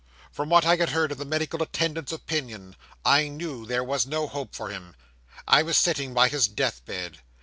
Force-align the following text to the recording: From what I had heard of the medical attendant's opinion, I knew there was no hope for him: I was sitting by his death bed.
From 0.31 0.49
what 0.49 0.65
I 0.65 0.77
had 0.77 0.89
heard 0.89 1.11
of 1.11 1.19
the 1.19 1.25
medical 1.25 1.61
attendant's 1.61 2.11
opinion, 2.11 2.75
I 3.05 3.27
knew 3.27 3.67
there 3.67 3.83
was 3.83 4.07
no 4.07 4.25
hope 4.27 4.55
for 4.55 4.69
him: 4.69 4.95
I 5.47 5.61
was 5.61 5.77
sitting 5.77 6.11
by 6.11 6.27
his 6.27 6.47
death 6.47 6.83
bed. 6.87 7.19